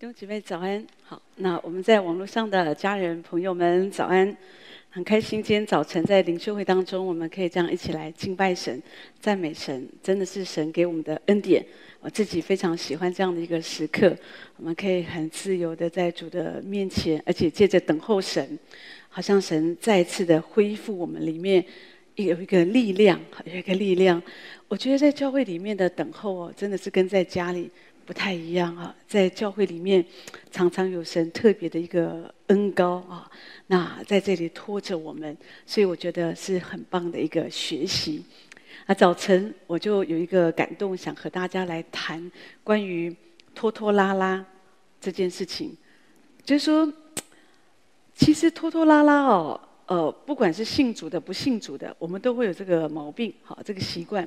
[0.00, 4.36] 弟兄姐妹早安，好，那我们在网络上的家人朋友们早安，
[4.90, 8.80] 很开心今天早晨在灵修会当中，我们可以这样一起来敬拜神、
[9.18, 11.66] 赞美神，真的是神给我们的恩典。
[11.98, 14.16] 我自己非常喜欢这样的一个时刻，
[14.56, 18.56] 我们可以很自由的在主的面前，而且借着等候神，
[19.08, 21.64] 好像神再次的恢复我们里面
[22.14, 24.22] 有一个力量，有一个力量。
[24.68, 27.68] 我觉得在教会里面的等候哦，真的是跟在家里。
[28.08, 30.02] 不太一样啊，在教会里面，
[30.50, 33.30] 常常有神特别的一个恩膏啊，
[33.66, 38.24] 那在这里托着我们，所以我觉得是很棒的一个学习。
[38.86, 42.32] 那早晨我就有一个感动，想和大家来谈
[42.64, 43.14] 关于
[43.54, 44.42] 拖拖拉拉
[44.98, 45.76] 这件事情，
[46.42, 46.90] 就是说，
[48.14, 54.26] 其实拖拖拉拉哦，呃，不管是信主的、不信主的，我们都会有这个毛病，好，这个习惯。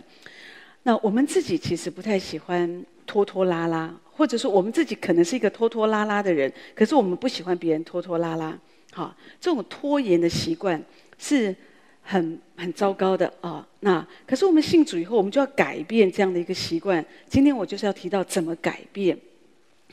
[0.84, 2.86] 那我们自己其实不太喜欢。
[3.04, 8.58] 拖拖拉拉，或者说我们自己可能是一个拖拖拉拉的人，可是我们不喜欢别人拖拖拉拉。
[8.94, 10.82] 好，这种拖延的习惯
[11.18, 11.54] 是
[12.02, 13.68] 很很糟糕的啊。
[13.82, 17.04] 那可是我们信主以后，我们就要改变这样的一个习惯。
[17.28, 19.18] 今天我就是要提到怎么改变。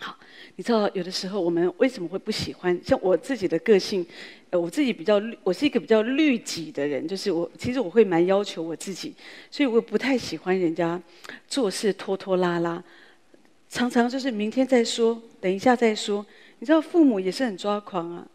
[0.00, 0.16] 好，
[0.56, 2.78] 你知道有的时候我们为什么会不喜欢？
[2.84, 4.06] 像我自己的个性，
[4.50, 9.14] 呃，我自己比较，我是一个比较律己的人，就是我其实我会蛮要求我自己，
[9.50, 11.00] 所以我不太喜欢人家
[11.48, 12.82] 做事拖拖拉拉。
[13.68, 16.24] 常常就是明天再说，等一下再说。
[16.60, 18.26] 你知道父母也是很抓狂啊，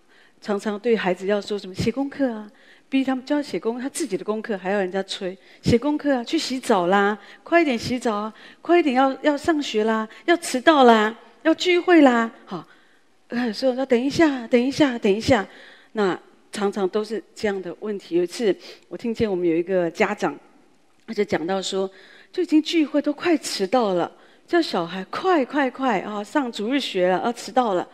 [0.41, 2.50] 常常对孩子要说什么写功课啊，
[2.88, 12.66] 逼他们就要写功课，他自己的功课还要人家催写功课啊，去洗澡啦，快一点洗澡啊，快一点要要上学啦，要迟到啦，要聚会啦，好，
[13.30, 15.45] 有时候要等一下，等一下，等一下。
[15.91, 16.19] 那
[16.52, 18.16] 常常都是这样的问题。
[18.16, 18.55] 有一次
[18.88, 20.38] 我听见我们有一个家长，
[21.05, 21.89] 他就讲到说，
[22.31, 24.11] 就已经聚会都快迟到了。
[24.45, 26.22] 叫小孩快快快啊！
[26.23, 27.88] 上主日学了，啊，迟到了。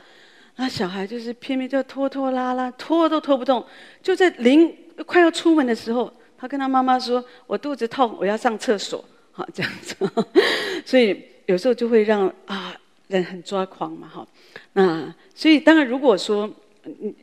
[0.56, 3.64] 那小孩就是偏偏就拖拖拉拉，拖都拖不动。
[4.02, 4.76] 就在临
[5.06, 9.96] 快要出门的时候，他跟他妈妈说：“我肚子痛，我要上厕所。”好，这样子。
[10.84, 12.76] 所以有时候就会让啊
[13.10, 14.28] 人很抓狂嘛，哈。
[14.74, 16.50] 那所以当然，如果说。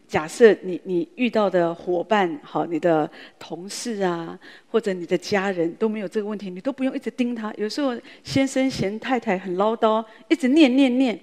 [0.06, 4.38] 假设你你遇到的伙伴，好，你的同事啊，
[4.70, 7.52] 或者你的家人都没有这个问题，你都不用一直盯他。
[7.56, 11.18] 有时候先生嫌太太很唠叨，一直念念念，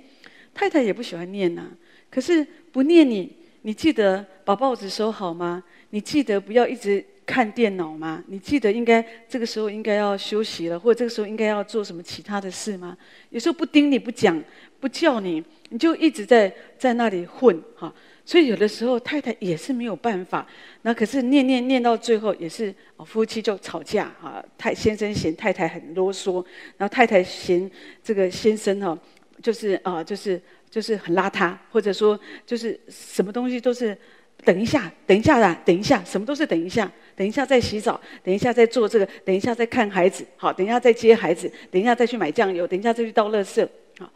[0.51, 1.71] 太太也不喜欢念呐、啊。
[2.09, 3.31] 可是不念你，
[3.61, 5.63] 你记得把报纸收好吗？
[5.91, 8.23] 你记得不要一直看电脑吗？
[8.27, 12.97] 你记得应该这个时候应该要休息了，或者这个时候应该要做什么其他的事吗？
[13.29, 14.41] 有时候不盯你不讲
[14.79, 17.93] 不叫你，你就一直在在那里混哈。
[18.25, 20.47] 所以有的时候太太也是没有办法，
[20.83, 22.73] 那可是念念念到最后也是
[23.05, 26.35] 夫妻就吵架哈，太先生嫌太太很啰嗦，
[26.77, 27.69] 然后太太嫌
[28.01, 28.97] 这个先生哈，
[29.41, 33.97] 就是啊就是就是很邋遢，或者说就是什么东西都是
[34.45, 43.67] 等一下等一下啦，等一下什么都是等一下，等一下再洗澡，等一下再做这个，等一下再看孩子，好，等一下再接孩子，等一下再去买酱油，等一下再去倒垃圾，
[43.99, 44.11] 好，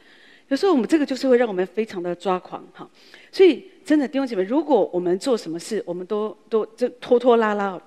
[0.50, 2.90] 有时候我们这个就是会让我们非常的抓狂哈，
[3.32, 3.72] 所以。
[3.88, 7.82] 真的弟兄姐妹，如果我们做什么事，我们都都这拖拖拉拉，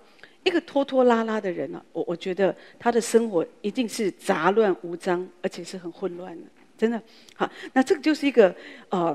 [0.44, 6.46] 一个拖拖拉拉的人呢，我我觉得他的生活一定是杂乱无章，而且是很混乱的。
[6.78, 6.98] 真的，
[7.34, 8.56] 好，那这个就是一个
[8.88, 9.14] 呃，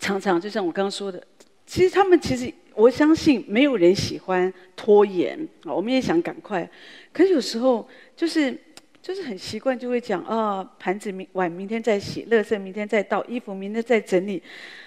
[0.00, 1.22] 常常就像我刚刚说的，
[1.68, 6.68] 其实他们其实我相信没有人喜欢拖延啊，我们也想赶快，
[7.12, 7.86] 可是有时候
[8.16, 8.56] 就是
[9.02, 14.42] 就是很习惯，就会讲啊，盘子明碗明天再洗，垃圾明天再倒，衣服明天再整理。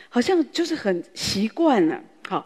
[0.09, 2.43] 好像就是很习惯了，好，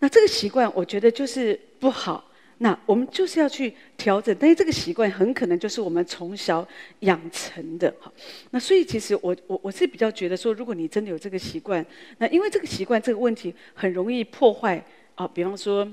[0.00, 2.28] 那这个习惯我觉得就是不好。
[2.58, 6.66] 那我们就是要去调整，但是这个习惯很可能就是我们从小
[7.00, 8.12] 养成的，哈。
[8.50, 11.84] 那所以其实我我我是比较觉得说，如果你真的有这个习惯，
[12.18, 14.84] 那因为这个习惯这个问题很容易破坏
[15.14, 15.86] 啊，比方说。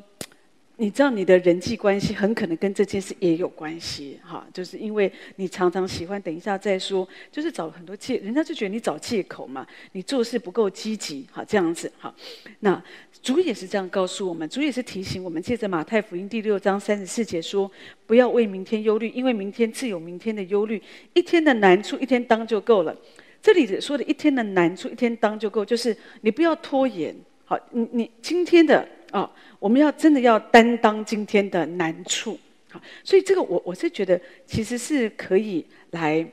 [0.77, 12.13] 你知道你的人际关系很可能跟这件事也有关系，哈，就是因为你常常喜欢等一下再说，就是找很多借，人家就觉得你找借口嘛，你做事不够积极，哈，这样子，哈。
[12.61, 12.83] 那
[13.21, 17.69] 主也是这样告诉我们，主也是提醒我们，借着马太福音第六章三十四节说，
[18.07, 20.81] 不要为明天忧虑，因为明天自有明天的忧虑，
[21.13, 22.97] 一天的难处一天当就够了。
[23.43, 27.15] 这里说的一天的难处一天当就够，就是你不要拖延，
[27.45, 28.87] 好，你你今天的。
[29.13, 32.35] 啊、我们要真的要担当今天的难处，
[32.69, 36.27] 好，所以这个我我是觉得其实是可以来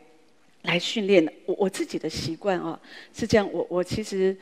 [0.62, 1.30] 来训练的。
[1.44, 2.80] 我我自己的习惯啊
[3.12, 4.34] 是这样，我我其实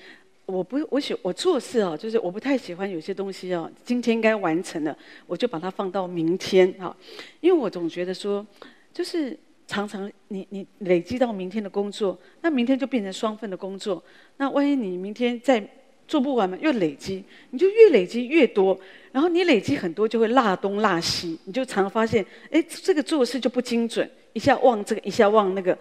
[0.47, 4.97] 我不我喜我做事啊，就是我不太喜欢有些东西啊，今天应该完成了，
[5.27, 6.97] 我就把它放到明天啊，
[7.41, 8.47] 因为我总觉得说，
[8.95, 9.37] 就是
[9.67, 14.01] 常常你你累积到明天的工作，那明天就变成双份的工作。
[14.37, 15.61] 那万一你明天在
[16.09, 18.77] 做不完嘛，又累积，你就越累积越多。
[19.13, 25.77] 然后你累积很多，就会落东落西，你就常发现，哎，这个做事就不精准，一下忘这个，一下忘那个。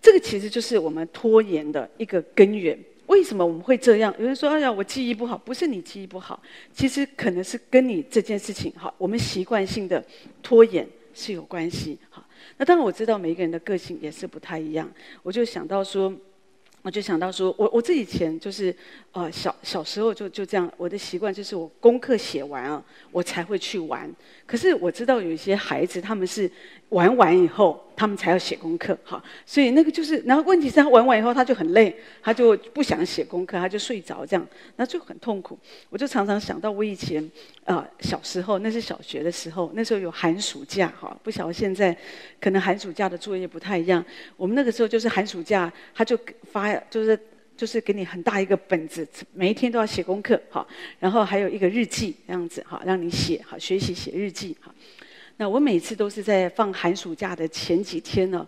[0.00, 2.78] 这个其实就是我们拖延的一个根源。
[3.06, 4.14] 为什么我们会这样？
[4.18, 6.40] 有人说：“哎呀，我记忆不好。”不是你记忆不好，
[6.72, 10.02] 其实可能是跟你这件事情哈，我们习惯性的
[10.42, 11.98] 拖延是有关系。
[12.08, 12.24] 好。
[12.56, 14.90] 那当然我知道每一个人的个性也是不太一样，
[15.22, 16.12] 我就想到说，
[16.82, 18.74] 我就想到说我我自己以前就是，
[19.12, 24.10] 呃小小时候就就这样，我的习惯就是我功课写完啊，我才会去玩。
[24.46, 26.50] 可是我知道有一些孩子他们是。
[26.90, 35.58] 玩完以后，他们才要写功课，哈，所以那个就是，然后问题是他玩完以后他就很累，他就不想写功课，他就睡着，这样，那就很痛苦。
[35.90, 37.22] 我就常常想到我以前，
[37.64, 41.94] 啊、小时候那是小学的时候，那时候有寒暑假，哈，不晓得现在，
[42.40, 44.02] 可能寒暑假的作业不太一样。
[44.38, 46.18] 我们那个时候就是寒暑假，他就
[46.50, 47.20] 发，就是
[47.54, 50.66] 就是给你很大一个本子，每一天都要写功课，哈，
[50.98, 54.74] 然后还有一个日记这样子，哈，让你写，哈，学习写日记，哈。
[55.40, 58.46] 那我每次都是在放寒暑假的前几天呢，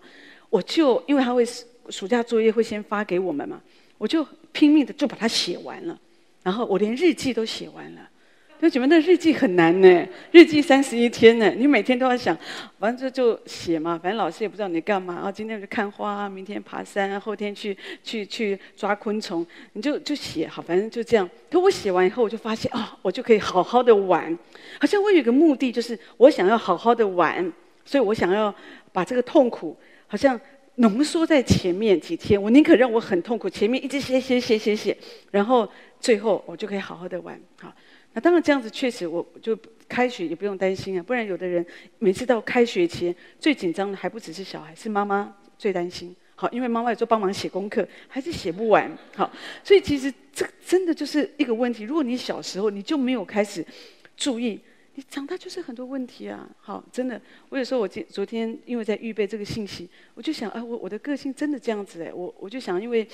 [0.51, 1.43] 我就因为他会
[1.89, 3.59] 暑假作业会先发给我们嘛，
[3.97, 4.23] 我就
[4.53, 5.99] 拼命的就把它写完了，
[6.43, 8.07] 然后我连日记都写完了。
[8.63, 12.37] 就觉得那日记很难呢，日记三十一天呢，你每天都要想，
[12.79, 15.33] 反正就就写嘛，反正老师也不知道你干嘛啊。
[15.33, 21.29] 今天去看花，明天爬山，后天去去去抓昆虫，你就就写好，反正就这样。
[21.51, 24.39] 可我写完以后，我就发现啊，我就可以好好的玩，
[24.79, 27.53] 好像我有个目的，就是我想要好好的玩，
[27.85, 28.55] 所以我想要
[28.93, 29.77] 把这个痛苦
[30.07, 30.41] 好像
[30.77, 34.97] 浓缩在前面几天，我宁可让我很痛苦，前面一直写写写写写，
[35.33, 35.69] 然后
[35.99, 37.75] 最后我就可以好好的玩，好。
[38.15, 41.03] 那当然这样子确实，我就开学也不用担心啊。
[41.03, 41.65] 不然有的人
[41.99, 46.15] 每次到开学前最紧张的还不只是小孩，是妈妈最担心。
[46.35, 48.91] 好，因为妈妈有时候帮忙写功课，还是写不完。
[49.15, 49.31] 好，
[49.65, 51.85] 所以其实这真的就是一个问题。
[51.85, 53.65] 如果你小时候你就没有开始
[54.17, 54.61] 注意，
[54.95, 56.47] 你长大就是很多问题啊。
[56.61, 63.07] 好，真的，我有时候我今昨天因为在预备这个信息，我就想啊，我我的个性真的这样子哎，我我就想，因为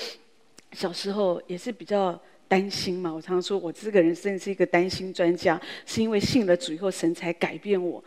[0.72, 2.20] 小时候也是比较。
[2.48, 3.12] 担心嘛？
[3.12, 8.02] 我常常说，我这个人真的是一个担心专家，是因为信了主以后，神才改变我。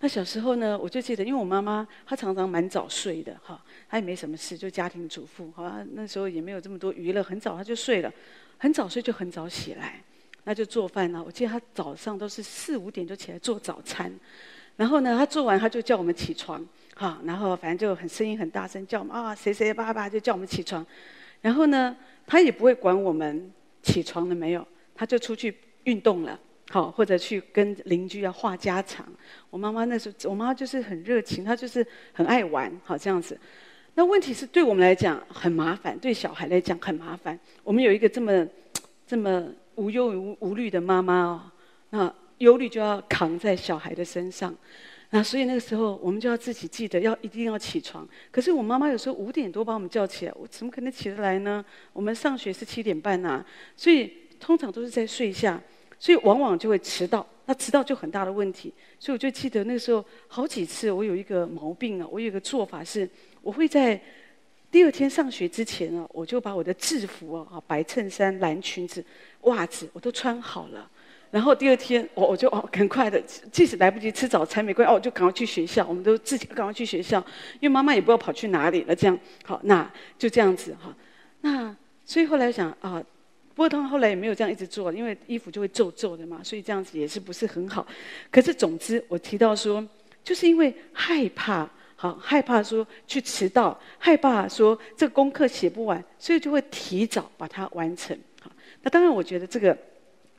[0.00, 8.12] 那小时候呢，我就记得，因为我妈妈她常常蛮早睡的，哈，她也没什么事，就家庭主妇，好吧，那时候也没有这么多娱乐，很早她就睡了，
[8.58, 10.02] 很早睡就很早起来，
[10.42, 11.22] 那就做饭呢。
[11.24, 14.12] 我记得她早上都是四五点就起来做早餐，
[14.76, 16.66] 然后呢，她做完她就叫我们起床，
[16.96, 20.84] 哈，然后反正就很声音很大声叫我们啊，谁谁爸爸就叫我们起床，
[21.42, 21.96] 然后呢，
[22.26, 23.52] 她也不会管我们。
[23.82, 24.66] 起床了没有？
[24.94, 26.38] 他就出去运动了，
[26.70, 29.06] 好，或者去跟邻居要话家常。
[29.50, 33.38] 我妈妈那时候，我妈就是很热情，她就是很爱玩，好这样子。
[33.94, 37.38] 那问题是对我们来讲很麻烦，对小孩来讲很麻烦。
[37.64, 38.46] 我们有一个这么
[39.06, 39.44] 这么
[39.74, 41.42] 无忧无无虑的妈妈哦，
[41.90, 44.54] 那忧虑就要扛在小孩的身上。
[45.14, 48.08] 那所以那个时候，我们就要自己记得要一定要起床。
[48.30, 51.62] 可是我妈妈有时候五点多把我们叫起来，我怎么可能起得来呢？
[51.92, 54.10] 我们上学是七点半呐、啊，所以
[54.40, 55.60] 通常都是在睡下，
[55.98, 57.26] 所以往往就会迟到。
[57.44, 58.72] 那迟到就很大的问题。
[58.98, 63.06] 所以我就记得那个时候好几次，我有一个毛病啊，我有一个做法是，
[63.42, 64.00] 我会在
[64.70, 69.04] 第二天上学之前啊，我就把我的制服啊，白衬衫、蓝裙子、
[69.42, 70.90] 袜子我都穿好了。
[71.32, 73.18] 然后第二天，我我就哦，很快的，
[73.50, 75.84] 即使来不及吃早餐没关系，哦，我就赶快去学校。
[75.88, 77.18] 我们都自己赶快去学校，
[77.58, 78.94] 因为妈妈也不知道跑去哪里了。
[78.94, 80.94] 这样好，那就这样子哈。
[81.40, 81.74] 那
[82.04, 83.02] 所以后来想啊，
[83.54, 87.86] 不过他们后来也没有这样一直做，因为衣服就会皱皱的嘛，所以这样子也是不是很好。
[88.30, 89.82] 可是总之，我提到说，
[90.22, 98.14] 就是因为害怕，好害怕说去迟到，害怕说这个功课写不完，所以就会提早把它完成。
[98.42, 99.74] 好，那当然，我觉得这个。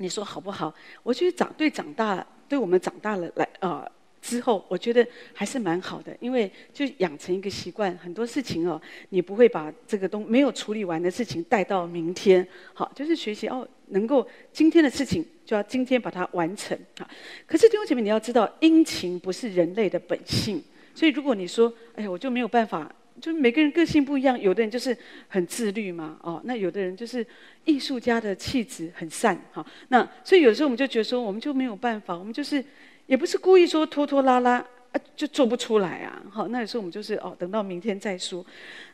[0.03, 0.75] 你说好不好？
[1.01, 3.91] 我觉得长对长大，对我们长大了来啊、呃、
[4.22, 8.79] 之后，我觉得还是蛮好的，因为就养成一个习惯，很多事情哦，
[9.12, 12.45] 你不会把这个东没有处理完的事情带到明天。
[12.74, 16.77] 好，就是学习哦，能够今天的事情就要今天把它完成。
[16.98, 17.10] 啊，
[17.48, 20.62] 可是弟兄姐妹，你要知道，殷勤不是人类的本性，
[20.93, 22.93] 所以如果你说，哎呀，我就没有办法。
[23.22, 24.96] 就是每个人个性不一样，有的人就是
[25.27, 27.25] 很自律嘛，哦，那有的人就是
[27.65, 32.63] 艺术家的气质很善，哈，那所以有时候我们就觉得说，我们就没有办法，我们就是
[33.05, 38.46] 也不是故意说拖拖拉拉啊，就做不出来啊，好，那有时候我们就是哦，等到明天再说。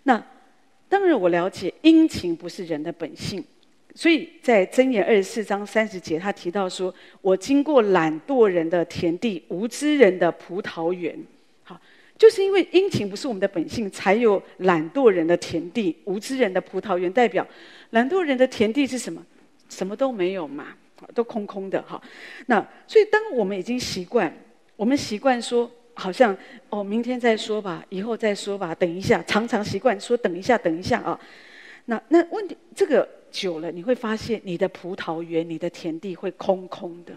[0.03, 0.21] 那
[0.87, 3.43] 当然我了解，殷勤不是人的本性，
[3.95, 11.17] 所以在箴言二十四章三十节，他提到说，我经过懒惰人的田地，无知人的葡萄园。
[12.19, 17.11] 就是因为殷勤不是我们的本性，才有懒惰人的田地、无知人的葡萄园。
[17.11, 17.47] 代表
[17.91, 19.25] 懒惰人的田地是什么？
[19.69, 20.75] 什么都没有嘛，
[21.15, 22.01] 都空空的哈。
[22.47, 24.35] 那所以，当我们已经习惯，
[24.75, 26.35] 我们习惯说，好像
[26.69, 31.17] 哦，明天再说吧，以后再说吧，等一下，常常习惯说等一下，等一下啊。
[31.85, 37.13] 那那问题，这个久了，你会发现你的葡萄园、你的田地会空空的。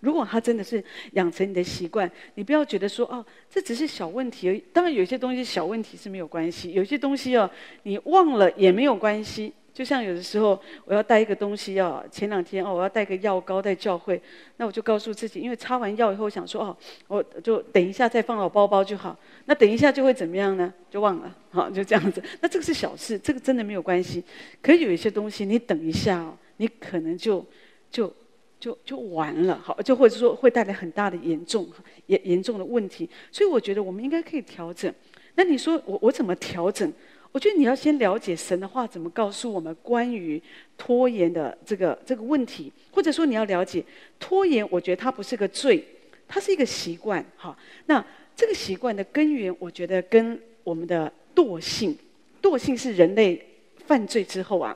[0.00, 4.62] 如果他真的是养成你的习惯，你不要觉得说哦，这只是小问题而已。
[4.72, 7.50] 当然，有些东西小问题是没有关系，有些东西哦，
[7.84, 9.52] 你忘了也没有关系。
[9.72, 14.18] 就像有的时候，我要带一个东西哦，前两天哦，我要带个药膏带教会，
[14.56, 16.76] 那我就告诉自己，因为擦完药以后想说哦，
[17.08, 19.14] 我就等一下再放到包包就好。
[19.44, 20.72] 那等一下就会怎么样呢？
[20.90, 22.22] 就忘了，好，就这样子。
[22.40, 24.24] 那这个是小事，这个真的没有关系。
[24.62, 27.44] 可是有一些东西，你等一下哦，你可能就
[27.90, 28.10] 就
[28.58, 31.68] 就就完了，好，就或者说会带来很大的严重
[32.06, 33.08] 严严重的问题。
[33.30, 34.92] 所以我觉得我们应该可以调整。
[35.34, 36.92] 那你说我我怎么调整？
[37.32, 40.42] 我觉得你要先了解神的话怎么告诉我们关于
[40.78, 43.84] 拖延的这个这个问题，或者说你要了解
[44.18, 45.84] 拖延，我觉得它不是个罪，
[46.26, 47.22] 它是一个习惯。
[47.36, 48.02] 哈，那
[48.34, 51.94] 这个习惯的根源，我觉得跟我们的惰性，
[52.40, 53.46] 惰性是人类
[53.84, 54.74] 犯罪之后啊，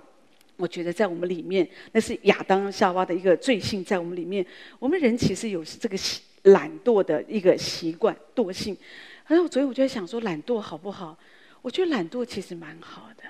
[0.60, 4.44] 我觉得在我们里面，那是亚当夏娃的一个罪性在我们里面。
[4.78, 5.96] 我们人其实有这个
[6.42, 8.76] 懒惰的一个习惯，惰性。
[9.26, 11.16] 然后所以我就在想说，懒惰好不好？
[11.62, 13.24] 我觉得懒惰其实蛮好的。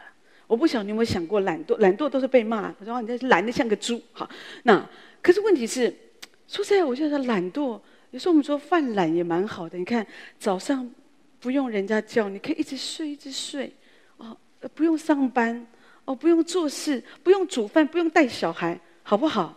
[0.47, 2.75] 我不晓得你有没有想过，懒惰，懒惰都是被骂。
[2.81, 4.01] 我说你这懒得像个猪。
[4.13, 4.29] 好，
[4.65, 4.85] 那
[5.23, 5.95] 可是问题是，
[6.49, 7.81] 说实在，我觉得懒惰。
[8.11, 9.79] 有时候我们说犯懒也蛮好的。
[9.79, 10.05] 你看
[10.39, 10.91] 早上
[11.39, 13.73] 不用人家叫，你可以一直睡，一直睡。
[14.17, 14.37] 哦，
[14.75, 15.65] 不用上班，
[16.11, 19.57] 哦，不用做事，不用煮饭，不用带小孩，好不好？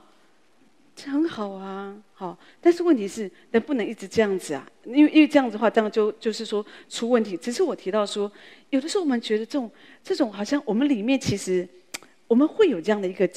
[0.95, 7.36] 这很好啊，好，但是问题是，但不能一直这样子啊，因为因为这样子的话，这样就就是说出问题。
[7.36, 8.31] 只是我提到说，
[8.69, 9.72] 有的时候我们觉得这种
[10.03, 11.67] 这种好像我们里面其实
[12.27, 13.27] 我们会有这样的一个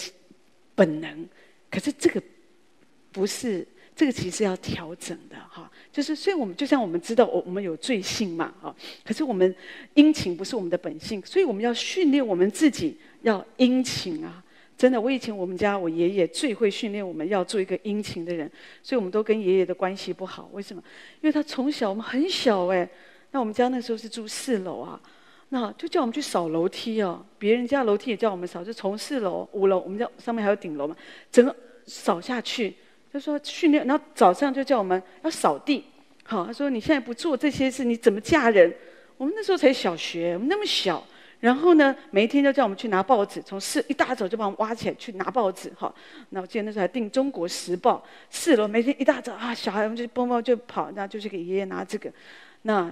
[0.75, 1.27] 本能，
[1.71, 2.23] 可是这个
[3.13, 3.67] 不是
[3.97, 9.57] 这个其实要调整的哈，就是所以我们就像我们知道我我们有罪性嘛，哈，可是我们
[9.95, 14.45] 殷勤不是我们的本性，所以我们要训练我们自己要殷勤啊。
[14.77, 18.51] 真的，我以前我们家我爷爷最会训练我们要做一个殷勤的人，
[18.83, 20.51] 所以我们都跟爷爷的关系不好。
[20.53, 20.83] 为什么？
[21.23, 22.87] 因为他从小我们很小哎，
[23.31, 25.01] 那我们家那时候是住四楼啊，
[25.49, 27.25] 那就叫我们去扫楼梯哦。
[27.39, 30.95] 别人家楼梯也叫我们扫，就从四楼、五楼，我们家上面还有顶楼嘛，
[31.33, 32.75] 整个扫下去。
[33.13, 35.85] 他说训练，然后早上就叫我们要扫地。
[36.25, 38.75] 好，他说你现在不做这些事，你怎么嫁人？
[39.17, 41.03] 我们那时候才小学，我们那么小。
[41.41, 45.95] 然后呢，每一天都叫我们去拿报纸，从四一大早就把我们挖起来去拿报纸，哈。
[46.31, 52.11] 那我记得那时候还订《中国时报》，四楼每天一大早啊，小孩们就蹦蹦就跑，那就去给爷爷拿这个，
[52.63, 52.91] 那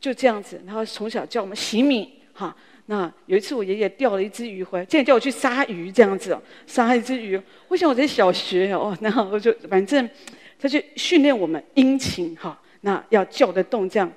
[0.00, 0.62] 就这样子。
[0.64, 2.56] 然后从小叫我们洗米，哈。
[2.86, 7.40] 那有一次我爷爷钓了一只鱼回来，竟然叫我去杀鱼，这样子哦，杀一只鱼。
[7.68, 10.08] 我想我在小学哦， 然后我就反正
[10.58, 12.58] 他就训练我们殷勤，哈。
[12.84, 14.12] 那要叫得动这样。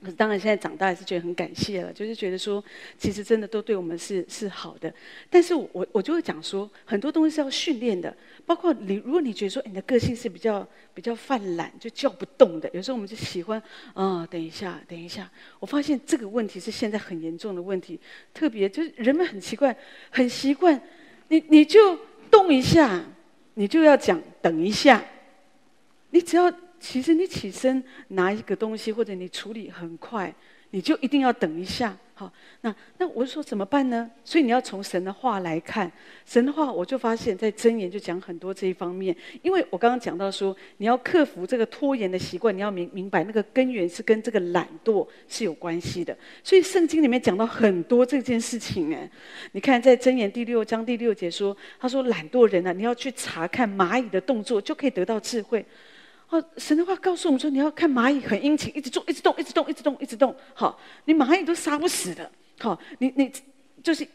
[0.00, 2.64] 可是当然，现在长大还是觉得很感谢了，就是觉得说，
[2.96, 4.92] 其实真的都对我们是是好的。
[5.28, 13.60] 但是我我就会讲说，很多东西是要训练的，包括你，如果你觉得说，你的个性是比较比较犯懒，就叫不动的，有时候我们就喜欢，
[13.94, 15.28] 啊、等一下，等一下。
[15.58, 17.98] 我发现这个问题是现在很严重的问题，
[18.32, 19.76] 特别就是人们很奇怪，
[20.10, 20.80] 很习惯，
[21.28, 21.98] 你你就
[22.30, 23.04] 动一下，
[23.54, 25.04] 你就要讲等一下，
[26.10, 26.52] 你只要。
[26.80, 30.34] 其实你起身拿一个东西，或者你处理很快，
[30.70, 31.96] 你就一定要等一下。
[32.14, 32.32] 好，
[32.62, 34.10] 那那我说怎么办呢？
[34.24, 35.88] 所以你要从神的话来看，
[36.26, 39.14] 神的话，我就发现，在箴言就讲很多这一方面。
[39.40, 46.18] 因为我刚刚讲到说，你要克服这个拖延的习惯，你要明明白那个根源是跟这个懒惰是有关系的。
[46.42, 49.08] 所以圣经里面讲到很多这件事情哎，
[49.52, 55.64] 你看在箴言第六章第六节说，他说懒惰人啊，你要去查看蚂蚁的动作，就可以得到智慧。
[56.30, 60.36] 哦，神的话告诉我们说，你要看蚂蚁很殷勤，一直动，一直动，一直动，一直动，一直动。
[60.52, 62.30] 好，你蚂蚁都杀不死的。
[62.58, 63.32] 好，你你
[63.82, 64.06] 就是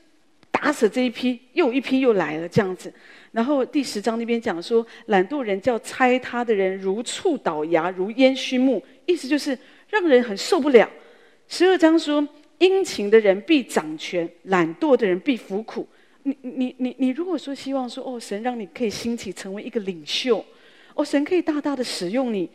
[0.51, 2.93] 打死这一批，又一批又来了这样子。
[3.31, 9.57] 然后第十章那边讲说，懒惰人叫猜他的人如醋倒牙，如烟熏木，意思就是
[9.89, 10.87] 让人很受不了。
[11.47, 12.27] 十二章说，
[12.59, 15.87] 殷勤的人必掌权，懒惰的人必服苦。
[16.21, 20.45] 你你你你如果说希望说，哦，神让你可以兴起成为一个领袖。
[20.95, 22.49] 哦，神可以大大的使用你，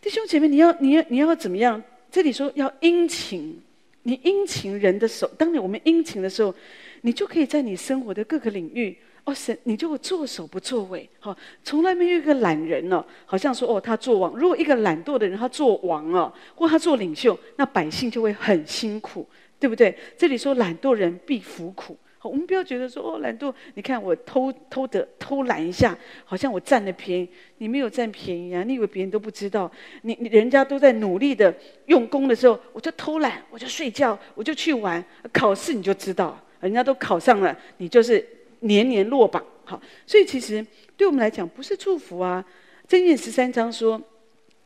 [0.00, 1.82] 弟兄姐妹，你要你要你要怎么样？
[2.10, 3.60] 这里说要殷勤，
[4.02, 6.54] 你殷勤人的手，当你我们殷勤的时候，
[7.02, 14.34] 你就可以在你生活的各个领域，哦，神，你就会作首不作尾，好，从来没有一个懒人哦，好像说哦，他做王。
[14.34, 19.28] 如果一个懒惰的人他做王哦，或他做领袖，那百姓就会很辛苦，
[19.60, 19.96] 对不对？
[20.16, 21.96] 这里说懒惰人必服苦。
[22.28, 28.62] 我们不要觉得说哦，懒惰，你看我偷偷的偷懒一下，好像我占了便宜，你没有占便宜啊！
[28.62, 29.70] 你以为别人都不知道？
[30.02, 31.54] 你你人家都在努力的
[31.86, 35.02] 用功的时候，我就偷懒，我就睡觉，我就去玩。
[35.32, 38.24] 考试你就知道，人家都考上了，你就是
[38.60, 39.44] 年年落榜。
[39.64, 40.64] 好，所以其实
[40.96, 42.44] 对我们来讲不是祝福啊。
[42.88, 44.00] 箴言十三章说，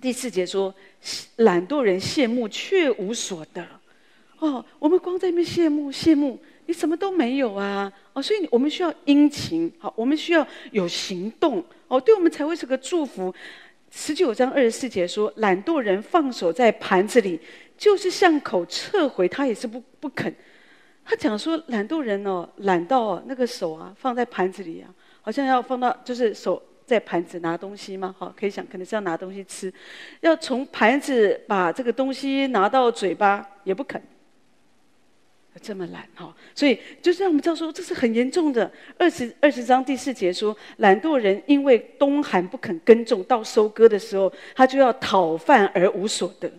[0.00, 0.74] 第四节说，
[1.36, 3.66] 懒惰人羡慕却无所得。
[4.38, 6.38] 哦，我们光在那边羡慕羡慕。
[6.66, 7.92] 你什么都没有啊！
[8.12, 13.34] 哦，所以我们需要殷勤，好，我们需要有行动，哦，对我们才会是个祝福。
[13.90, 17.38] 十九章二十四节说，懒惰人放手在盘子里，
[17.76, 20.34] 就是巷口撤回，他也是不不肯。
[21.04, 24.88] 他讲说，懒惰人哦，懒到那个手啊放在盘子里啊，
[25.20, 29.70] 好像要放到就是手在盘子拿东西嘛，好，可以想可能是要拿东西吃，
[30.20, 34.00] 要从盘子把这个东西拿到嘴巴也不肯。
[35.62, 38.70] 这么懒哈，所以就是让我们知道说，这是很严重的。
[38.98, 46.50] 二十二十章第四节说，懒惰人因为冬寒不肯耕种，到收割的时候，他就要讨饭而无所得。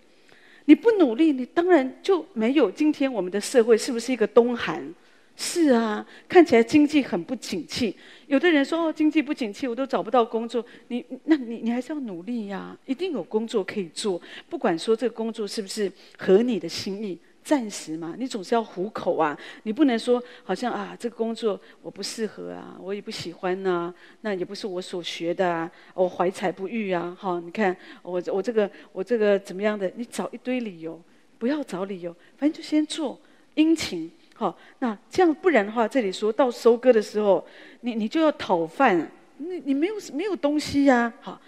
[0.65, 4.93] 你不努力，你当然就没有今天我们的社会是不是一个冬寒？
[5.36, 7.95] 是啊，看起来经济很不景气。
[8.27, 10.63] 有的人说哦，经济不景气，我都找不到工作。
[10.89, 17.17] 你那你你还是要努力呀，一定有工作可以做，不管说这个工作是不是合你的心意。
[17.43, 29.91] 暂时嘛，你总是要糊口啊，你不能说好像啊，这个工作我不适合啊，我也不喜欢呐、那也不是我所学的啊，我怀才不遇啊，哈，你看我我这个我这个怎么样的？
[29.95, 31.00] 你找一堆理由，
[31.38, 33.19] 不要找理由，反正就先做
[33.55, 37.45] 殷勤，好，那这样不然的话，这里说到收割的时候，
[37.81, 41.41] 你你就要讨饭，你你没有没有东西呀、啊，好。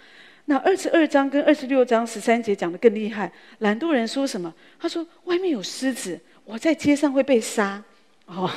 [0.46, 3.30] 那二十二章跟二十六章十三节讲得更厉害。
[3.58, 4.52] 懒惰人说什么？
[4.78, 7.82] 他说：“外面有狮子，我在街上会被杀。”
[8.26, 8.50] 哦，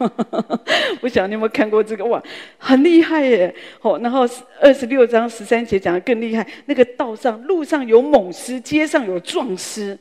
[1.02, 2.04] 不晓得你有没有看过这个？
[2.06, 2.22] 哇，
[2.56, 3.54] 很厉害耶！
[3.82, 4.26] 哦，然后
[4.60, 6.46] 二十六章十三节讲得更厉害。
[6.64, 9.98] 那个道上、路上有猛狮，街上有壮狮。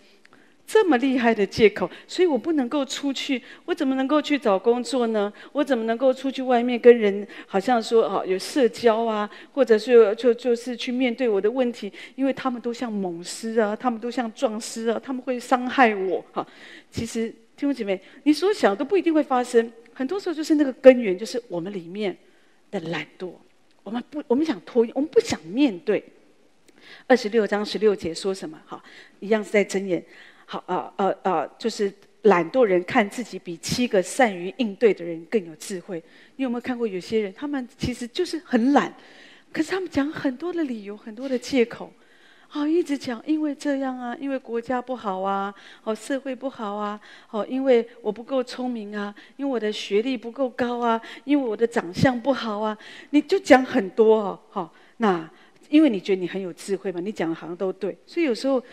[0.67, 5.31] 这么厉害的借口，所以我不能够出去，我怎么能够去找工作呢？
[5.51, 11.93] 我怎么能够出去外面跟人，好像说哦有社交啊，或者是就就是去面对我的问题？
[12.15, 16.45] 因为他们都像猛狮啊，他们都像壮狮啊，他们会伤害我哈。
[16.89, 22.17] 其实弟兄姐妹，你所想都不一定会发生，很多时候就是那个根源，就是我们里面
[22.71, 23.31] 的懒惰，
[23.83, 26.03] 我们不，我们想拖延，我们不想面对。
[27.05, 28.59] 二十六章十六节说什么？
[28.65, 28.83] 哈，
[29.19, 30.03] 一样是在睁眼。
[30.45, 31.49] 好啊呃啊！
[31.57, 36.01] 就是懒惰人看自己比七个善于应对的人更有智慧。
[36.35, 38.93] 你有没有看过有些人，他们其实就是很懒，
[39.51, 41.91] 可是他们讲很多的理由、很多的借口，
[42.47, 45.53] 好，一直讲因为这样啊，因为国家不好啊，
[45.83, 46.99] 哦，社会不好啊，
[47.31, 52.77] 哦，因为我不够聪明啊，因为我的学历不够高啊，因为我的长相不好啊，
[53.09, 55.27] 你就讲很多哦，好，那
[55.69, 58.63] 因为你觉得你很有智慧嘛，你讲的好像都对，所以有时候。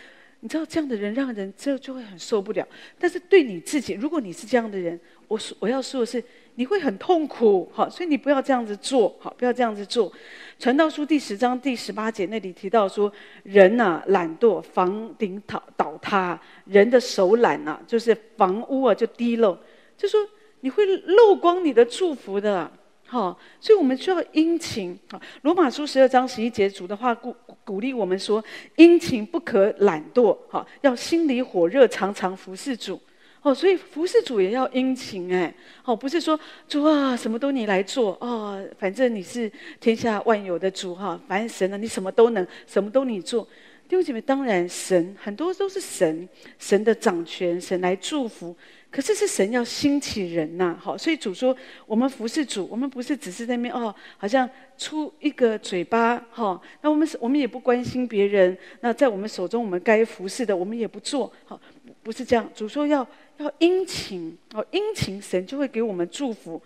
[0.43, 2.67] 你知道这样的人让人这就会很受不了，
[2.99, 6.21] 但是对你自己，如果你是这样的人，我说我要说的是，
[6.55, 10.11] 你会很痛苦，好，所以你不要这样子做，好，不要这样子做。
[10.59, 13.09] 传道书第十章第十八节那里提到说，
[13.43, 19.57] 人呐、啊、懒惰，房顶倒倒塌，人的手懒呐、就是房屋啊就滴漏，
[19.95, 20.19] 就说
[20.59, 22.69] 你会漏光你的祝福的。
[23.13, 24.97] 好，所以我们需要殷勤。
[25.11, 28.43] 好，罗马书十二章十一节，主的话鼓鼓励我们说：
[28.75, 30.35] 殷勤不可懒惰。
[30.49, 32.99] 好，要心里火热，常常服侍主。
[33.43, 35.53] 哦，所以服侍主也要殷勤哎。
[35.85, 43.47] 哦，不是说主啊，什么都你来做哦，反正你是天下万有的主哈，反正神啊，你什么都能，什么都你做。
[43.87, 48.55] 弟兄姐妹，当然神很多都是神，神的掌权，神来祝福。
[48.89, 51.55] 可是是神要兴起人呐、啊，好，所以主说
[51.87, 61.59] 我们服侍主，我们不是只是在那边哦，好像出一个嘴巴哈，那我们我们也不关心别人，那在我们手中我们该服侍的我们也不做，好，
[62.03, 62.47] 不是这样。
[62.53, 63.05] 主说要
[63.37, 66.61] 要殷勤，哦，殷勤神就会给我们祝福。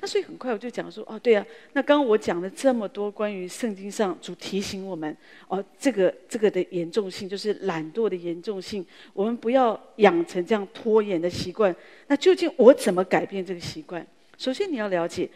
[0.00, 5.16] 那所以很快我就讲说，哦，对啊，那刚刚我讲了这么多关于圣经上主提醒我们，
[5.48, 11.74] 哦，这个这个的严重性，就是懒惰的严重性，我们不要养成这样拖延的习惯。
[12.06, 14.06] 那究竟我怎么改变这个习惯？
[14.38, 15.28] 首先你要了解，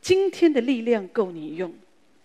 [0.00, 1.72] 今天的力量够你用，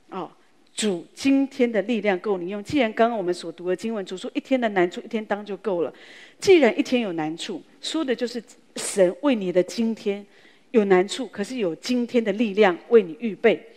[0.09, 0.31] 哦，
[0.73, 2.63] 主今天的力量够你用。
[2.63, 5.93] 既然刚刚我们所读的经文，主说一天的难处一天当就够了。
[6.39, 8.43] 既然一天有难处，说的就是
[8.75, 10.25] 神为你的今天。
[10.71, 13.67] 有难处，可是有今天的力量为你预备。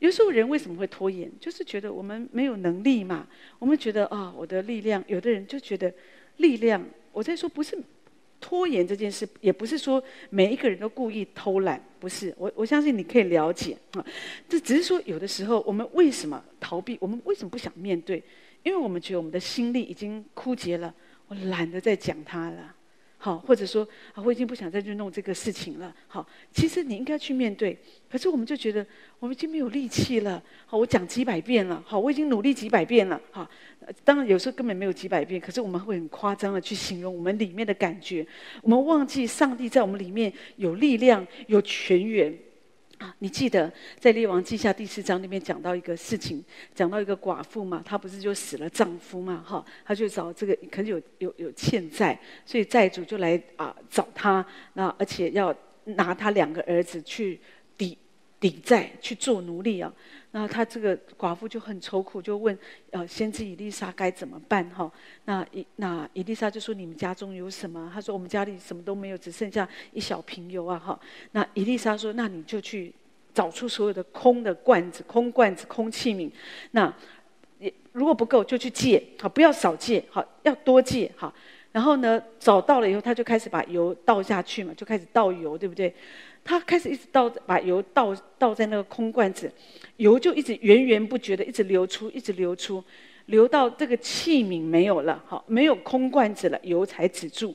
[0.00, 1.30] 有时候人为什么会拖延？
[1.38, 3.26] 就是觉得我们没有能力嘛。
[3.60, 5.02] 我们觉得啊、我的力量。
[5.06, 5.92] 有的人就觉得
[6.38, 6.84] 力量。
[7.12, 7.78] 我在说不是
[8.40, 12.34] 拖延这件事，也不是说每一个人都故意偷懒，不是。
[12.36, 14.04] 我我相信你可以了解啊。
[14.48, 16.98] 这只是说有的时候我们为什么逃避？
[17.00, 18.20] 我们为什么不想面对？
[18.64, 20.92] 因为我们觉得我们的心力已经枯竭了，
[21.28, 22.74] 我懒得再讲它了。
[23.24, 25.94] 好，或者说啊，我已经不想再去弄这个事情了。
[26.08, 27.78] 好，其实你应该去面对，
[28.10, 28.84] 可是我们就觉得
[29.20, 30.42] 我们已经没有力气了。
[30.66, 31.80] 好，我讲几百遍了。
[31.86, 33.20] 好，我已经努力几百遍了。
[33.30, 33.48] 好，
[34.02, 38.26] 当然有时候根本没有几百遍，可是我们会很夸张的去形容我们里面的感觉。
[38.60, 42.36] 我们忘记上帝在我们里面有力量，有泉源。
[43.18, 57.40] 你记得在《列王记下》第四章里面讲到一个事情，讲到一个寡妇嘛，她不是就死了丈夫嘛，哈，她就找这个，可能有有有欠债，所以债主就来啊找她，那而且要拿她两个儿子去
[57.76, 57.96] 抵
[58.40, 59.92] 抵债，去做奴隶啊。
[60.32, 62.58] 那他这个寡妇就很愁苦，就问
[62.90, 64.90] 呃先知以利沙该怎么办哈？
[65.26, 67.90] 那以那以利沙就说，你们家中有什么？
[67.94, 70.98] 他说我们家里什么都没有，只剩下一小瓶油啊哈。
[71.30, 72.92] 那以利沙说，那你就去。
[73.34, 76.30] 找出所有的空的罐子、空罐子、空器皿，
[76.72, 76.94] 那
[77.58, 81.32] 也如果不够就去借，好，不要少借，好，要多借，好。
[81.72, 85.92] 然后呢，找到了以后，他就开始把油倒下去嘛，就开始倒油，对不对？
[86.44, 89.50] 他开始一直倒，把油倒倒在那个空罐子，
[89.96, 92.82] 油就一直源源不绝的一直流出，一直流出，
[93.26, 97.54] 流到这个器皿没有了，好，没有空罐子了，油才止住。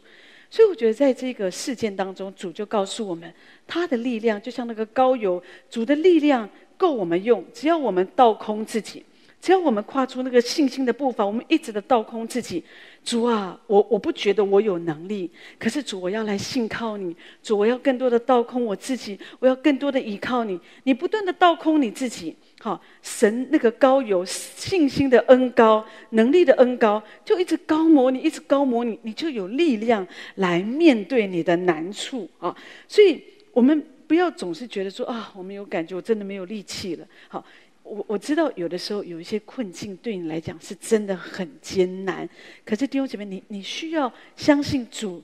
[0.50, 3.32] 所以我觉得，在这个事件当中，主就告诉我们，
[3.68, 7.44] 他的力量就像那个高油，主的力量够我们用。
[7.54, 9.04] 只要我们倒空自己，
[9.40, 12.64] 只要我们跨出那个信心的步伐，我们一直的倒空自己。
[13.04, 17.16] 主啊，我我不觉得我有能力，可是主，我要来信靠你。
[17.42, 20.60] 主，我要更多的倒空我自己，我要更多的依靠你。
[20.84, 22.36] 你不断的倒空你自己。
[22.60, 32.54] 好，神那个高有信心的恩高，能力的恩高，就一直高模你，一直高模你，你就有力量来面对你的难处啊！
[32.88, 33.24] 所以，
[33.54, 37.08] 我们不要总是觉得说啊，我没有感觉，我真的没有力气了。
[37.30, 37.46] 好，
[37.88, 42.28] 我我知道有的时候有一些困境对你来讲是真的很艰难，
[42.66, 45.24] 可是弟兄姐妹，你你需要相信主。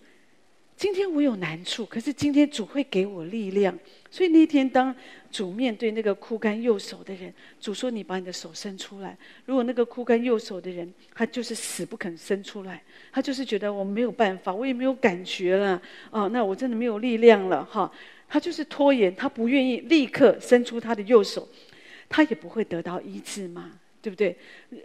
[0.75, 3.77] 今天我有难处，可是今天主会给我力量。
[4.09, 4.93] 所以那天当
[5.31, 17.89] 主面对那个枯干右手的人，主说：“你把你的手伸出来。”如果那个枯干右手的人，他就是死不肯伸出来，他就是觉得我没有办法，我也没有感觉了，哦，那我真的没有力量了，哈，
[18.27, 21.47] 他就是拖延，他不愿意立刻伸出他的右手，
[22.09, 24.35] 他也不会得到医治嘛，对不对？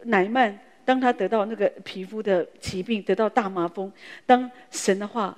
[0.04, 3.92] 乃曼当他得到那个皮肤的疾病，得到大麻风，
[4.26, 5.36] 当神的话。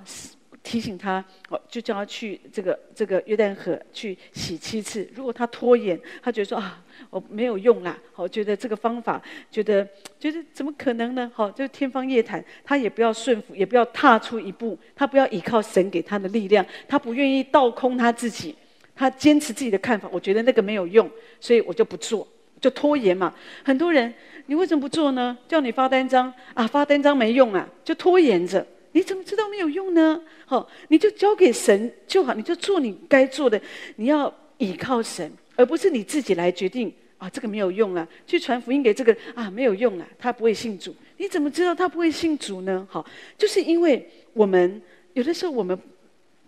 [0.63, 5.09] 提醒他，哦，就叫他去这个这个约旦河去洗七次。
[5.15, 9.89] 如果他拖延，他觉得说啊，我没有用啦，我觉得这个方法，觉得
[10.19, 11.33] 觉得怎么可能呢？
[11.35, 12.45] 好，就天方夜谭。
[12.63, 18.55] 他也不要顺服，也不要踏出一步，他不要依靠神给他的力量，他不愿意倒空他自己，
[19.01, 20.07] 他坚持自己的看法。
[20.13, 21.11] 我觉得那个没有用，
[21.41, 22.29] 所以我就不做，
[22.61, 23.35] 就拖延嘛。
[23.65, 24.13] 很多人，
[24.45, 25.39] 你为什么不做呢？
[25.49, 28.67] 叫你发单张啊，发单张没用啊，就拖延着。
[28.93, 30.21] 你怎么知道没有用呢？
[30.45, 33.59] 好，你就交给神就好，你就做你该做的。
[33.97, 37.31] 你要依靠神，而不是你自己来决定啊。
[37.31, 40.95] 这个没有用啊，去传福音给这个啊，没有用啊，他不会信主。
[41.17, 42.87] 你怎么知道他不会信主呢？
[42.91, 43.03] 好，
[43.39, 44.83] 就是因为我们
[45.15, 45.79] 有的时候我们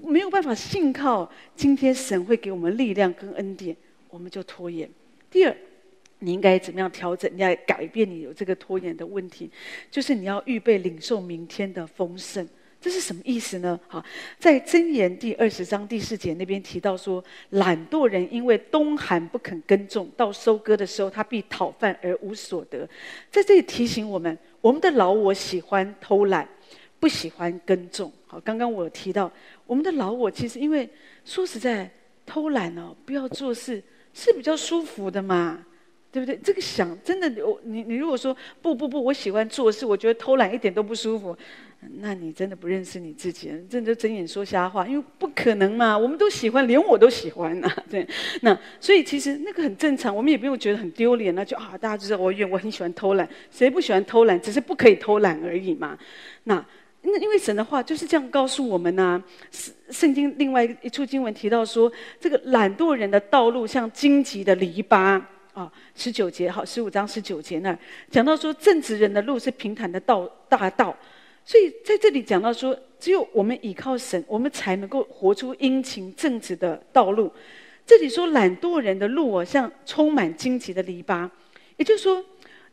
[0.02, 3.76] 没有办法信靠，今天神会给我们力量跟恩典，
[4.10, 4.90] 我们就拖延。
[5.30, 5.56] 第二。
[6.24, 7.28] 你应该怎么样调整？
[7.34, 9.50] 你要改变你有这个拖延的问题，
[9.90, 12.48] 就是你要预备领受明天的丰盛。
[12.80, 13.80] 这是什么意思呢？
[13.88, 14.04] 好，
[14.38, 22.88] 在箴言第二十章第四节那边提到说，懒惰人因为冬寒不肯耕种，到收割的时候他必讨饭而无所得。
[23.28, 26.48] 在这里提醒我们，我们的老我喜欢偷懒，
[27.02, 28.12] 不喜欢耕种。
[28.28, 29.28] 好，刚刚我提到，
[29.66, 30.88] 我们的老我其实因为
[31.24, 31.90] 说实在，
[32.24, 33.82] 偷懒哦，不要做事
[34.14, 35.66] 是比较舒服的嘛。
[36.12, 36.38] 对不对？
[36.44, 41.34] 这个想真的，我你你如果说不不不，我喜欢做事，我觉得偷懒一点都不舒服，
[42.00, 48.06] 那你真的不认识你自己，真的睁眼说瞎话，因为不可能嘛，我们都喜欢，连我都喜欢呐、对，
[48.42, 54.38] 那所以其实那个很正常，我们也不用觉得很丢脸，那就啊，大家知道我愿我很喜欢偷懒，谁不喜欢偷懒？
[54.38, 55.98] 只是不可以偷懒而已嘛。
[56.44, 56.62] 那
[57.02, 59.24] 那因为神的话就是这样告诉我们呐、啊，
[59.90, 65.20] 圣经另外一处经文提到说，这个懒惰人的道路像荆棘的篱笆。
[65.52, 67.78] 啊，十九节好，十五章十九节那儿
[68.10, 70.96] 讲到说，正直人的路是平坦的道大道，
[71.44, 77.30] 所以在这里讲到说，只有我们依靠神，我们才能够活出殷勤正直的道路。
[77.84, 81.28] 这里说懒惰人的路哦，像充满荆棘的篱笆，
[81.76, 82.24] 也就是说，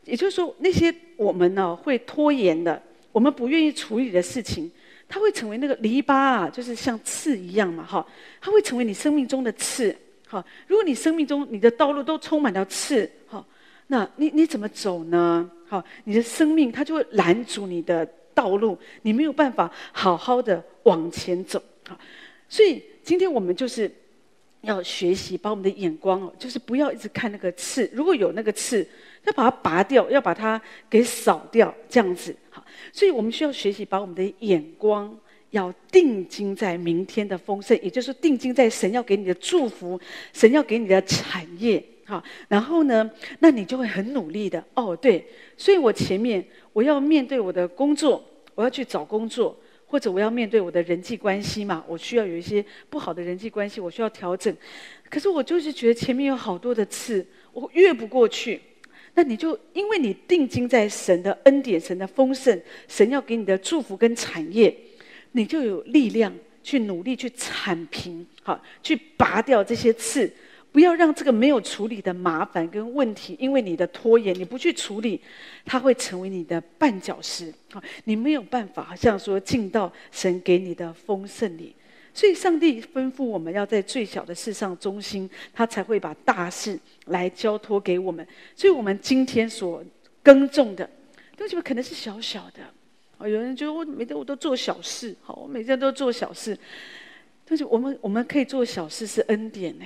[0.06, 2.82] 也就是说那些我们呢会拖延的，
[3.12, 4.70] 我们不愿意处理的事情，
[5.08, 8.06] 它会成为那个篱笆啊，就是像刺一样嘛，哈，
[8.40, 9.96] 它会成为你生命中的刺。
[10.26, 13.44] 好，如果你生命中你的道路都充满了刺，好，
[13.88, 15.50] 那你你怎么走呢？
[15.66, 21.60] 好，你的生命它就会拦阻你的道路，你没有办法好好的往前走。
[21.88, 21.98] 好，
[22.48, 23.90] 所以今天我们就是
[24.62, 28.86] 要学习，把我们的眼光哦，就是不要一直看那个刺，如果有那个刺，
[29.24, 32.34] 要把它拔掉，要把它给扫掉，这样子。
[32.50, 35.16] 好，所以我们需要学习把我们的眼光。
[35.50, 40.00] 要定睛在明天的丰盛，也就是定睛在神要给你的祝福，
[40.32, 44.64] 神要给你的产业，好，然后呢，那你就会很努力的。
[44.74, 46.40] 哦，对，所以我前面
[46.72, 49.58] 我要面对我的工作，我要去找工作，
[49.90, 54.56] 或者我要面对我的人际关系嘛，我需要有一些不好的人际关系，我需要调整。
[55.08, 58.60] 可是我就是觉得前面有好多的刺，我越不过去。
[59.14, 64.72] 那你就因为你定睛在神的恩典、神的丰盛、神要给你的祝福跟产业。
[65.32, 70.32] 你就有力量去努力去铲平，好，去拔掉这些刺，
[70.72, 75.20] 不要让这个没有处理的麻烦跟问题，因为你的拖延，你不去处理，
[75.64, 81.74] 它会成为你的绊脚石，好，你没有办法，好像说进到神给你的丰盛里。
[82.12, 88.26] 所以，上帝吩咐我们要在最小的事上忠心，他才会把大事来交托给我们。
[88.56, 89.82] 所以我们今天所
[90.22, 90.88] 耕种的，
[91.36, 92.62] 东西可能是小小的。
[93.18, 96.58] 哦，有人觉得我每天我都做小事，好，我每天都做小事。
[97.44, 99.84] 但是我们我们可以做小事是恩典呢。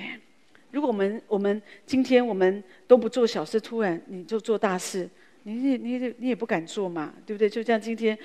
[0.75, 5.09] 如果我们我们今天我们都不做小事，突然你就做大事。
[5.43, 7.47] 你你你你也不敢做嘛，对不对？
[7.47, 8.17] 就像今天，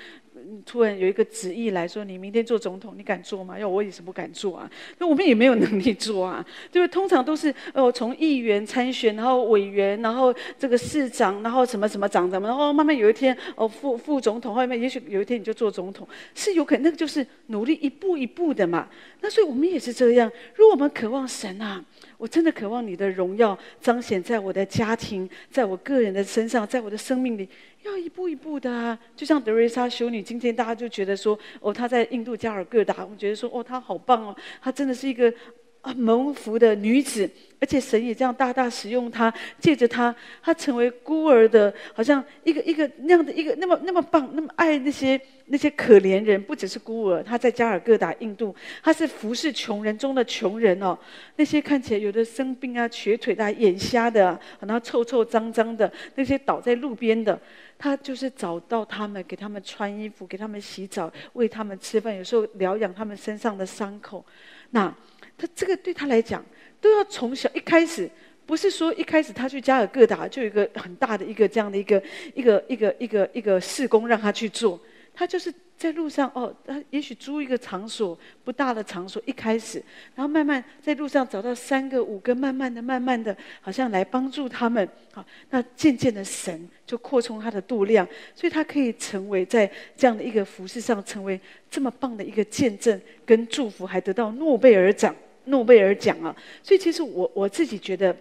[0.65, 3.59] 突然有一个旨意来说，你明天做总统，你敢做吗？
[3.59, 4.67] 要我也是不敢做啊。
[4.97, 6.91] 那我们也没有能力做啊，对不对？
[6.91, 18.89] 通常都是哦，从议员参选，然后委员，然后这个市长，然后什么什么长怎么，然后慢慢有一天哦，副副总统，后面也许有一天你就做总统，是有可能，那个就是努力一步一步的嘛。
[19.21, 21.85] 那所以我们也是这样，如果我们渴望神啊。
[22.21, 27.49] 我真的渴望你的荣耀彰显在我的家庭，在我个人的身上，在我的生命里，
[27.81, 28.95] 要一步一步的啊。
[29.15, 35.33] 就像德瑞莎修女，今天大家就觉得说，哦，她在印度加尔各答，我们觉得说，哦，她好棒哦，她真的是一个。
[35.81, 37.27] 啊，蒙福的女子，
[37.59, 50.95] 而且神也这样大大使用她，借着她，她成为孤儿的，好像一个一个那样的一个那么那么棒，那么爱那些那些可怜人，不只是孤儿，她在加尔各答印度，她是服侍穷人中的穷人哦。
[51.35, 57.39] 那些看起来有的生病啊、瘸腿的、眼瞎的，然后臭臭脏脏的，那些倒在路边的，
[57.79, 64.23] 她就是找到他们，给他们穿衣服，给他们洗澡，喂他们吃饭，有时候疗养他们身上的伤口，
[64.71, 64.93] 那。
[65.37, 66.45] 他这个对他来讲，
[66.79, 68.07] 都要从小一开始，
[68.45, 72.03] 不是说一开始他去加尔各答就有一个很大的一个这样的一个
[72.35, 74.79] 一个一个一个一个事工让他去做，
[75.21, 79.77] 他就是在路上哦，他也许租一个场所不大的场所一开始，
[80.15, 88.03] 然后慢慢在路上找到三个五个，慢慢的慢慢的，好像来帮助他们，好，那渐渐的神就扩充他的度量，
[88.33, 95.15] 所以他可以成为在这样的一个服事上成为这么棒的一个见证跟祝福，还得到诺贝尔奖。
[95.45, 98.15] 诺贝尔奖啊，所以其实我我自己觉得，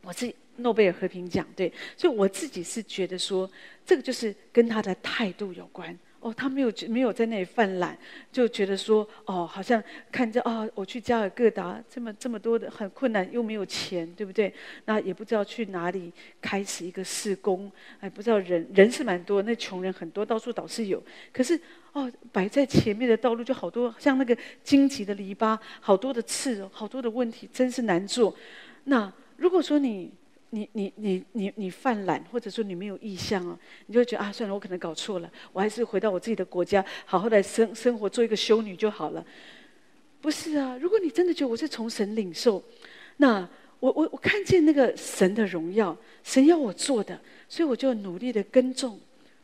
[0.00, 3.50] 我自己诺贝尔和平奖对，所以我自己是觉得说，
[3.84, 5.94] 这个就是跟他的态度有关。
[6.20, 7.96] 哦，他没有没有在那里犯懒，
[8.30, 14.52] 就觉得说，哦，好像看着啊、我去加尔各答这么这么多的很困难，又没有钱，对不对？
[14.84, 21.02] 那也不知道去哪里开始一个事工，哎，不知道人人是蛮多，那穷人很多，到处倒是有。
[21.32, 21.58] 可是
[21.92, 28.36] 哦，摆在前面的道路就好多，像那个荆棘的篱笆，好多的刺，好多的问题，真是难做。
[28.84, 30.12] 那如果说你。
[30.50, 39.24] 你你你你你犯懒，或者说你没有意向哦，你就觉得啊，算了，我可能搞错了，我还是回到我自己的国家，好好的生生活，做一个修女就好了。
[40.20, 42.62] 不是啊，如果你真的觉得我是从神领受，
[43.18, 48.98] 那我我我看见那个神的荣耀，神要我做的，所以我就努力的耕种。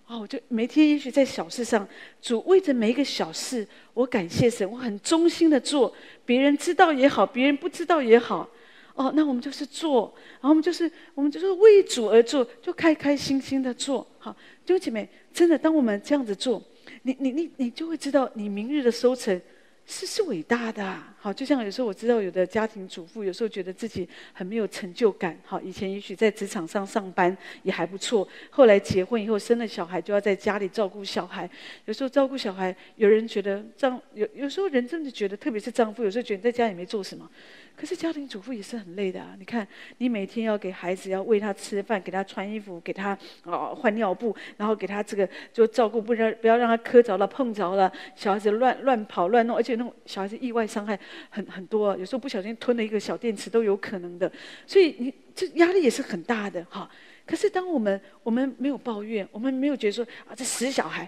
[0.08, 1.88] 哦，我就每天也许在小事上，
[2.20, 5.92] 主为着每一个小事，我感谢神，我很忠心的做，
[6.24, 8.48] 别人知道也好，别人不知道也好。
[8.96, 14.06] 哦，那我们就是做，然后我们就是我们就是为主而做，就开开心心的做。
[14.18, 14.32] 好，
[14.64, 16.62] 弟兄姐妹，真的，当我们这样子做，
[17.02, 19.38] 你你你你就会知道，你明日的收成
[19.84, 31.48] 是是伟大的，好，就像有时候我知道有的家庭主妇，有时候觉得自己很没有成就感，好，以前也许在职场上上班也还不错，后来结婚以后生了小孩，就要在家里照顾小孩，
[31.84, 37.30] 有时候照顾小孩，有人觉得丈有有时候人真的觉得，特别是丈夫，有时候觉得在家也没做什么。
[37.76, 39.36] 可是家庭主妇也是很累的啊！
[39.38, 43.10] 你看，你每天要给孩子要喂他吃饭，给他穿衣服，给他
[43.42, 54.32] 啊换尿布，然后给他这个就照顾，不让不要让他磕着了、碰着了，小孩子乱乱跑乱弄，而且那种小孩子意外伤害很很多，有时候不小心吞了一个小电池都有可能的，
[54.66, 56.90] 所以你这压力也是很大的哈。
[57.26, 61.06] 可是当我们我们没有抱怨，我们没有觉得说啊这死小孩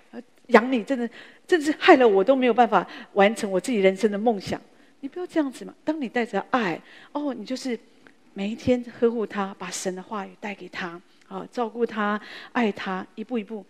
[0.49, 1.09] 养你真的
[1.47, 4.61] 真是害了我都没有办法完成我自己人生的梦想。
[5.01, 5.75] 你不要这样子嘛！
[5.85, 6.81] 当你带着爱，
[7.13, 7.79] 哦，你就是
[8.35, 12.21] 每一天呵护他，把神的话语带给他，啊，照顾他，
[12.53, 13.65] 爱他，一步一步，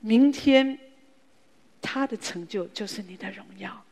[0.00, 0.78] 明天
[1.80, 3.82] 他的成就就是你的荣耀。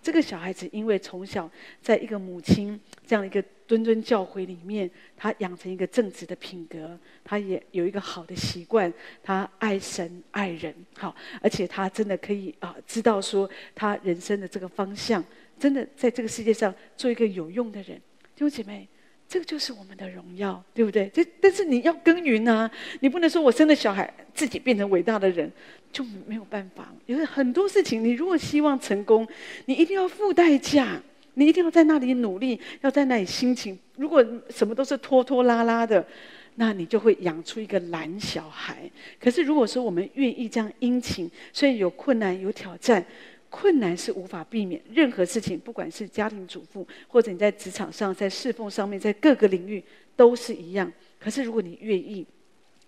[0.00, 1.50] 这个小孩子因为从小
[1.82, 15.22] 在一个母亲这样一个谆谆教诲里面，他养成一个正直的品格，他也有一个好的习惯，他爱神爱人，好，而且他真的可以啊，知道说他人生的这个方向。
[15.58, 17.96] 真的在这个世界上做一个有用的人，
[18.34, 18.86] 弟兄姐妹，
[19.28, 21.10] 这个就是我们的荣耀，对不对？
[21.12, 25.50] 这但是你要耕耘啊，你不能说我生了小孩自己变成伟大的人，
[25.92, 26.94] 就没有办法。
[27.06, 29.26] 有很多事情，你如果希望成功，
[29.66, 31.02] 你一定要付代价，
[31.34, 33.78] 你一定要在那里努力，要在那里辛勤。
[33.96, 36.06] 如果什么都是拖拖拉拉的，
[36.54, 38.90] 那你就会养出一个懒小孩。
[39.20, 43.04] 可是如果说我们愿意这样殷勤，虽然有困难有挑战。
[43.50, 49.82] 困难是无法避免，任何事情，不管是家庭主妇，或者你在职场上，在侍奉上面，在各个领域
[50.14, 50.92] 都是一样。
[51.18, 52.26] 可是如果你愿意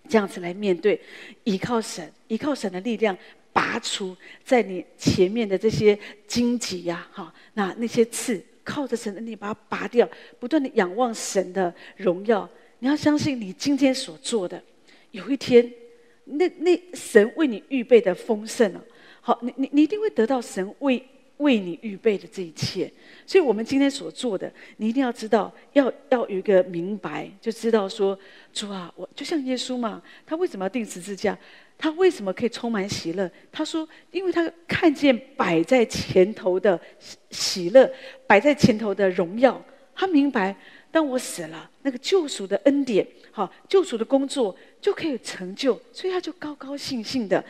[0.08, 1.00] 这样子来面对，
[1.44, 3.16] 依靠神，依靠神的力量，
[3.52, 12.48] 拔除在你前面的这些荆棘呀，哈，那那些刺，靠着神的力把它拔掉，不断的仰望神的荣耀。
[12.80, 14.62] 你要相信，你今天所做的，
[15.10, 15.72] 有一天，
[16.24, 18.82] 那那神为你预备的丰盛啊。
[19.20, 21.02] 好，你你你一定会得到神为
[21.38, 22.90] 为你预备的这一切，
[23.26, 28.18] 所以我们今天所做的，你一定要知道，要要有一个明白，就知道说，
[28.52, 31.38] 主啊，我就像耶稣嘛，他为什么要钉十字架？
[31.78, 33.30] 他为什么可以充满喜乐？
[33.50, 36.78] 他说，因为他看见摆在前头的
[37.30, 37.90] 喜乐，
[38.26, 39.62] 摆在前头的荣耀，
[39.94, 40.54] 他明白，
[40.90, 47.42] 当我死了，那个救赎的恩典，好，救赎的工作就可以成就，所以他就高高兴兴的。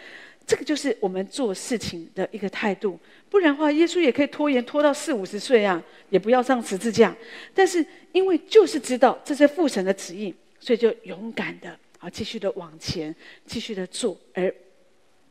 [0.51, 7.17] 这个就是我们做事情的一个态度，不然的话，耶稣也可以拖延拖到四五十岁啊，也不要上十字架。
[7.55, 13.15] 但是因为就是知道这是父神的旨意，所以就勇敢的啊，继续的往前，
[13.47, 14.53] 继续的做，而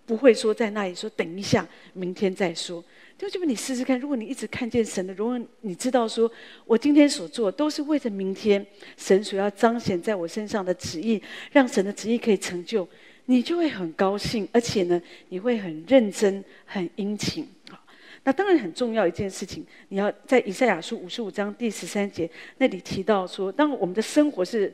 [0.05, 2.81] 不会说在那里说等一下，明天再说。
[3.17, 6.31] 就这么你试试看，如果你一直看见神的如果，你知道说
[6.63, 12.87] 我今天所做都是为着明天神所要彰显在我身上的旨意，让神的旨意可以成就。
[13.29, 17.47] 你就会很高兴，而且呢，你会很认真、很殷勤。
[17.69, 17.77] 好，
[18.23, 24.73] 那当然很重要一件事情，你要在以赛亚书五十五章第十三节那里提到说，当我们的生活是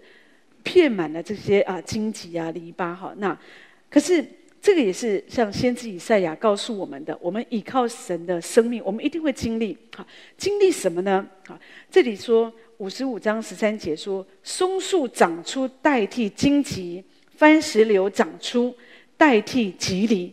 [0.63, 3.37] 遍满了这些啊荆棘啊篱笆，哈，那
[3.89, 4.25] 可是
[4.61, 9.77] 这个也是像先知以赛亚告诉我们的，我们依靠神的生命，我们一定会经历。
[9.93, 11.27] 好，经历什么呢？
[11.45, 11.59] 好，
[11.91, 17.03] 这里说五十五章十三节说，松树长出代替荆棘。
[17.37, 18.75] 番石榴长出
[19.17, 20.31] 代替吉藜，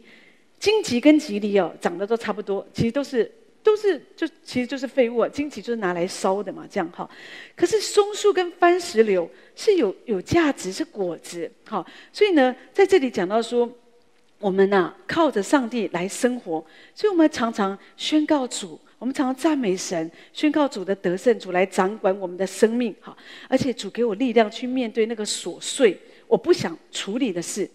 [0.58, 3.30] 荆棘跟吉藜哦，长得都差不多，其实都是
[3.62, 5.28] 都是就其实就是废物啊。
[5.28, 7.08] 荆棘就是拿来烧的嘛，这样哈。
[7.56, 11.84] 可是松树跟番石榴是有有价值，是果子，好。
[12.12, 13.70] 所以呢，在这里讲到说，
[14.38, 23.16] 我们呐、靠着上帝来生活，所以我们常常宣告主，我们常常赞美神，宣告主的得胜，主来掌管我们的生命，好。
[23.48, 25.96] 而且主给我力量去面对那个琐碎。
[26.32, 27.68] 我不想处理的事，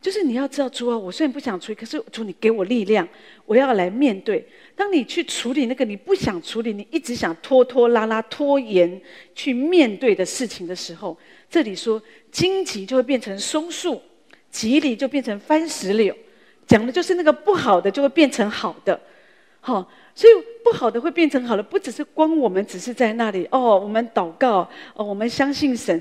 [0.00, 3.08] 就是你要知道，主啊，我虽然不想处理，可是主你给我力量，
[3.44, 4.46] 我要来面对。
[4.76, 9.02] 当你去处理那个你不想处理、你一直想拖拖拉拉、拖延
[9.34, 11.18] 去面对的事情的时候，
[11.50, 14.00] 这里说荆棘就会变成松树，
[14.52, 16.16] 蒺藜就变成番石榴，
[16.68, 19.00] 讲的就是那个不好的就会变成好的。
[19.58, 26.00] 好，所以不好的会变成好的，不只是光我们只是在那里哦，我们祷告哦，我们相信神。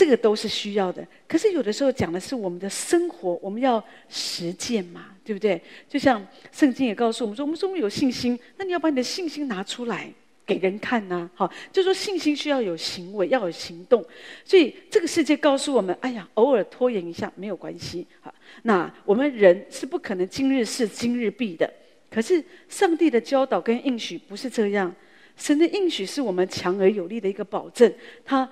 [0.00, 5.60] 这个都是需要的，可是有的时候讲的是我们的生活，我们要实践嘛，对不对？
[5.90, 10.10] 就像圣经也告诉我们说，我们说我们有信心，那你要把你的信心拿出来
[10.46, 14.02] 给人看呐，好，就说信心需要有行为，要有行动。
[14.42, 21.70] 所以这个世界告诉我们，哎呀，偶尔拖延一下没有关系，好，那我们人是不可能今日事今日毕的。
[22.10, 24.90] 可是上帝的教导跟应许不是这样，
[25.36, 27.92] 神的应许是我们强而有力的一个保证。
[28.24, 28.50] 他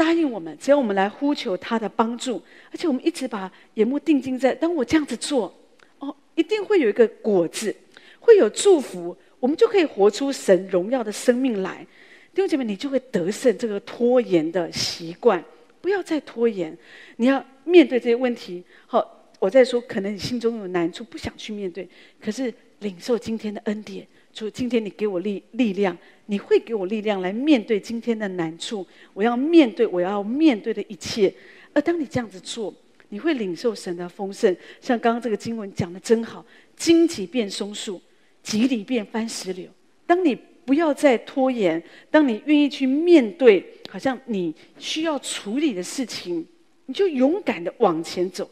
[0.00, 5.54] 答应我们，只要我们来呼求他的帮助，而且我们一直把眼目定睛在，当我这样子做，
[5.98, 7.76] 哦，一定会有一个果子，
[8.18, 11.86] 会有祝福，我们就可以活出神荣耀的生命来。
[12.32, 15.44] 弟兄姐妹，你就会得胜这个拖延的习惯，
[15.82, 16.74] 不要再拖延，
[17.16, 18.64] 你要面对这些问题。
[18.86, 21.86] 好，我在说，可能你心中有难处，不想去面对，
[22.18, 22.50] 可是。
[22.80, 28.86] 领受今天的恩典，主，今天你给我力力量，你会给我力量来面对今天的难处。
[29.12, 31.32] 我要面对我要面对的一切。
[31.72, 32.74] 而当你这样子做，
[33.10, 34.56] 你会领受神的丰盛。
[34.80, 36.44] 像刚刚这个经文讲的真好，
[36.76, 38.00] 荆棘变松树，
[38.42, 39.68] 棘藜变番石榴。
[40.06, 46.46] 当你不要再拖延，当你愿意去面对，好像你需要处理的事情，
[46.86, 48.50] 你就勇敢的往前走。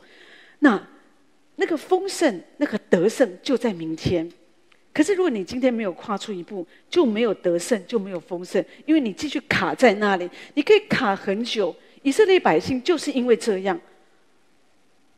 [0.59, 0.89] 那。
[1.61, 4.31] 那个丰盛，那个得胜就在明天。
[4.99, 11.73] 可是，如果你今天没有跨出一步，就没有得胜，就没有丰盛，因为你继续卡在那里，你可以卡很久。
[12.03, 13.81] 以色列百姓就是因为这样，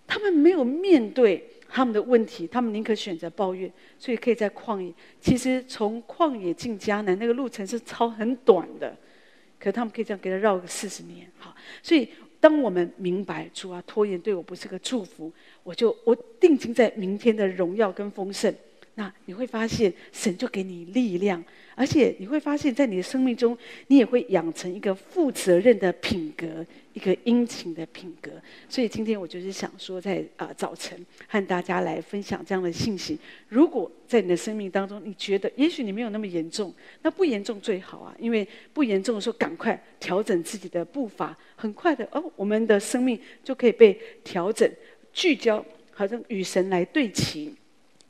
[0.07, 4.93] 他们没有面对他们的问题，他们宁可选择抱怨，所以可以在旷野。
[5.18, 8.95] 其实从旷野进迦南那个路程是超很短的，
[9.59, 11.26] 可他们可以这样给他绕个四十年。
[11.39, 12.07] 好，所以。
[12.39, 15.31] 当我们明白主啊，拖延对我不是个祝福，
[15.62, 18.55] 我就我定睛在明天的荣耀跟丰盛。
[19.01, 21.42] 那你会发现，神就给你力量，
[21.74, 28.30] 而且你会发现在你的生命中，你也会养成一个负责任的品格，一个殷勤的品格。
[28.68, 30.94] 所以今天我就是想说在，啊早晨
[31.26, 33.18] 和大家来分享这样的信息。
[33.48, 36.70] 如果在你的生命当中，你觉得也许你没有那么严重，
[37.01, 44.70] 那不严重最好啊，因为不严重的时候，赶快调整自己的步伐，很快的哦，我们的生命就可以被调整、
[45.11, 47.55] 聚焦，好像与神来对齐。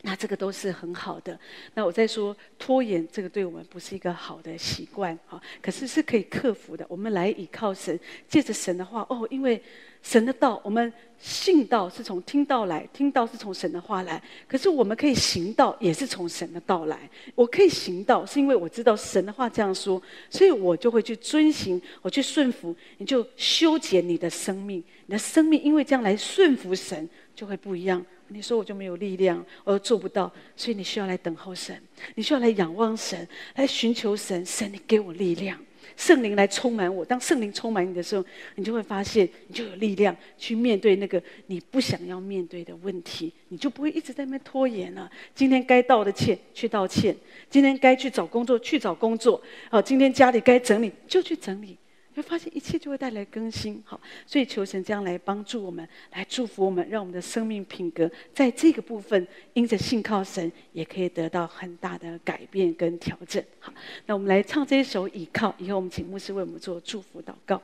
[0.03, 1.38] 那这个都是很好的。
[1.74, 6.86] 那我在说拖延，这个对我们不是一个好的习惯啊，可是是可以克服的。
[6.88, 7.98] 我们来倚靠神，
[8.28, 9.62] 借着神的话哦，因为
[10.03, 14.22] 神的道，我们信道是从听道来，听道是从神的话来。
[14.48, 16.98] 可是我们可以行道，也是从神的道来。
[17.34, 22.74] 我可以行道，是因为我知道神的话这样说，所以我就会去遵行，我去顺服。
[22.96, 28.03] 你就修剪你的生命，你的生命因为这样来顺服神，就会不一样。
[28.33, 31.81] 你说我就没有力量，我又做不到，所以你需要来等候神，
[32.14, 33.26] 你需要来仰望神，
[33.57, 34.45] 来寻求神。
[34.47, 35.59] 神，你给我力量，
[35.97, 37.05] 圣灵来充满我。
[37.05, 38.24] 当圣灵充满你的时候，
[38.55, 45.11] 你就会发现，你就有力量去面对那个你不想要面对的问题，你就不会一直在那边拖延了。
[45.35, 47.14] 今天该道的歉去道歉，
[47.49, 51.76] 今天该去找工作去找工作，好，今天家里该整理就去整理。
[52.14, 63.42] 会发现一切就会带来更新，好，所以求神这样来帮助我们，来祝福我们，让我们的生命品格在这个部分，因着信靠神，也可以得到很大的改变跟调整。
[63.58, 63.72] 好，
[64.06, 67.61] 那我们来唱这一首《倚靠》，以后我们请牧师为我们做祝福祷告。